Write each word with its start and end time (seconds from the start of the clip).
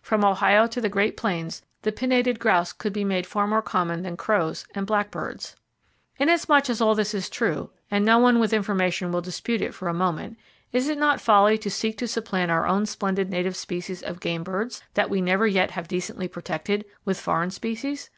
From 0.00 0.24
Ohio 0.24 0.68
to 0.68 0.80
the 0.80 0.88
great 0.88 1.16
plains, 1.16 1.60
the 1.80 1.90
pinnated 1.90 2.38
grouse 2.38 2.72
could 2.72 2.92
be 2.92 3.02
made 3.02 3.26
far 3.26 3.48
more 3.48 3.62
common 3.62 4.02
than 4.02 4.16
crows 4.16 4.64
and 4.76 4.86
blackbirds. 4.86 5.56
Inasmuch 6.20 6.70
as 6.70 6.80
all 6.80 6.94
this 6.94 7.14
is 7.14 7.28
true,—and 7.28 8.04
no 8.04 8.20
one 8.20 8.38
with 8.38 8.52
information 8.52 9.10
will 9.10 9.20
dispute 9.22 9.60
it 9.60 9.74
for 9.74 9.88
a 9.88 9.92
moment,—is 9.92 10.88
it 10.88 10.98
not 10.98 11.20
folly 11.20 11.58
to 11.58 11.68
seek 11.68 11.98
to 11.98 12.06
supplant 12.06 12.48
our 12.52 12.64
own 12.68 12.86
splendid 12.86 13.28
native 13.28 13.56
species 13.56 14.04
of 14.04 14.20
game 14.20 14.44
birds 14.44 14.84
(that 14.94 15.10
we 15.10 15.20
never 15.20 15.48
yet 15.48 15.72
have 15.72 15.88
decently 15.88 16.28
protected!) 16.28 16.84
with 17.04 17.18
foreign 17.18 17.50
species? 17.50 18.08